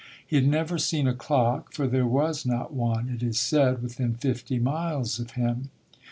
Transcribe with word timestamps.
He 0.25 0.35
had 0.37 0.47
never 0.47 0.79
seen 0.79 1.07
a 1.07 1.13
clock 1.13 1.73
for 1.73 1.85
there 1.85 2.07
was 2.07 2.43
not 2.43 2.73
one, 2.73 3.07
it 3.07 3.21
is 3.21 3.39
said, 3.39 3.83
within 3.83 4.15
fifty 4.15 4.57
miles 4.57 5.19
of 5.19 5.29
him. 5.33 5.69